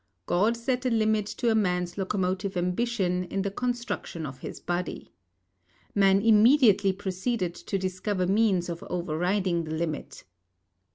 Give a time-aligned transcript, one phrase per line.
[0.25, 5.13] God set a limit to a man's locomotive ambition in the construction of his body.
[5.93, 10.23] Man immediately proceeded to discover means of overriding the limit.